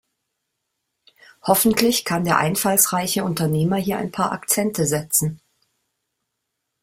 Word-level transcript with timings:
Hoffentlich 1.43 2.05
kann 2.05 2.25
der 2.25 2.39
einfallsreiche 2.39 3.23
Unternehmer 3.23 3.75
hier 3.75 3.99
ein 3.99 4.11
paar 4.11 4.31
Akzente 4.31 4.87
setzen. 4.87 5.39